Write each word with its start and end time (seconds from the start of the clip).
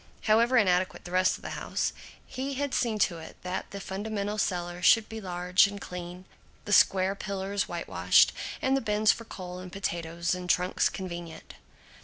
However 0.23 0.57
inadequate 0.57 1.05
the 1.05 1.11
rest 1.11 1.37
of 1.37 1.43
the 1.43 1.51
house, 1.51 1.93
he 2.25 2.55
had 2.55 2.73
seen 2.73 2.97
to 3.05 3.19
it 3.19 3.37
that 3.43 3.69
the 3.69 3.79
fundamental 3.79 4.39
cellar 4.39 4.81
should 4.81 5.07
be 5.07 5.21
large 5.21 5.67
and 5.67 5.79
clean, 5.79 6.25
the 6.65 6.73
square 6.73 7.13
pillars 7.13 7.67
whitewashed, 7.67 8.33
and 8.63 8.75
the 8.75 8.81
bins 8.81 9.11
for 9.11 9.25
coal 9.25 9.59
and 9.59 9.71
potatoes 9.71 10.33
and 10.33 10.49
trunks 10.49 10.89
convenient. 10.89 11.53